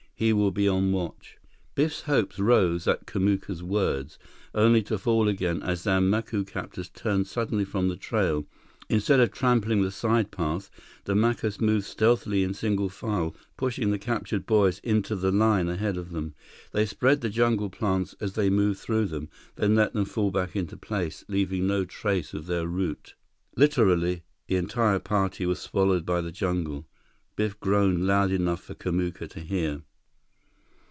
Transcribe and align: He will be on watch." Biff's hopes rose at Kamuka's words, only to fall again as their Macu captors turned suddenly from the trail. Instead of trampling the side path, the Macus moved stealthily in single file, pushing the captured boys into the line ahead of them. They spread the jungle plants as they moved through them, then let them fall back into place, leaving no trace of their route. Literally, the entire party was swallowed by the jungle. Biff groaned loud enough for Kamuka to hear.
He 0.15 0.33
will 0.33 0.51
be 0.51 0.67
on 0.67 0.91
watch." 0.91 1.39
Biff's 1.73 2.01
hopes 2.01 2.37
rose 2.37 2.87
at 2.87 3.07
Kamuka's 3.07 3.63
words, 3.63 4.19
only 4.53 4.83
to 4.83 4.99
fall 4.99 5.27
again 5.27 5.63
as 5.63 5.83
their 5.83 5.99
Macu 5.99 6.45
captors 6.45 6.89
turned 6.89 7.25
suddenly 7.25 7.65
from 7.65 7.87
the 7.89 7.95
trail. 7.95 8.45
Instead 8.87 9.19
of 9.19 9.31
trampling 9.31 9.81
the 9.81 9.89
side 9.89 10.29
path, 10.29 10.69
the 11.05 11.15
Macus 11.15 11.59
moved 11.59 11.85
stealthily 11.87 12.43
in 12.43 12.53
single 12.53 12.87
file, 12.87 13.35
pushing 13.57 13.89
the 13.89 13.97
captured 13.97 14.45
boys 14.45 14.77
into 14.83 15.15
the 15.15 15.31
line 15.31 15.67
ahead 15.67 15.97
of 15.97 16.11
them. 16.11 16.35
They 16.71 16.85
spread 16.85 17.21
the 17.21 17.29
jungle 17.31 17.71
plants 17.71 18.15
as 18.21 18.33
they 18.33 18.51
moved 18.51 18.77
through 18.79 19.07
them, 19.07 19.27
then 19.55 19.73
let 19.73 19.93
them 19.93 20.05
fall 20.05 20.29
back 20.29 20.55
into 20.55 20.77
place, 20.77 21.25
leaving 21.29 21.65
no 21.65 21.83
trace 21.83 22.31
of 22.35 22.45
their 22.45 22.67
route. 22.67 23.15
Literally, 23.57 24.21
the 24.45 24.57
entire 24.57 24.99
party 24.99 25.47
was 25.47 25.57
swallowed 25.59 26.05
by 26.05 26.21
the 26.21 26.31
jungle. 26.31 26.85
Biff 27.35 27.59
groaned 27.59 28.05
loud 28.05 28.29
enough 28.29 28.61
for 28.63 28.75
Kamuka 28.75 29.27
to 29.29 29.39
hear. 29.39 29.81